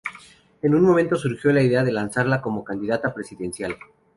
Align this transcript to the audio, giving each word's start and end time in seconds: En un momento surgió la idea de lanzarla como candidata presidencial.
En 0.63 0.73
un 0.73 0.81
momento 0.81 1.15
surgió 1.15 1.51
la 1.53 1.61
idea 1.61 1.83
de 1.83 1.91
lanzarla 1.91 2.41
como 2.41 2.63
candidata 2.63 3.13
presidencial. 3.13 3.77